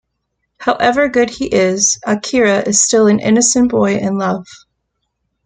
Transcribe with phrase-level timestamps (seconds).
[0.57, 4.47] However good he is, Akira is still an innocent boy in love.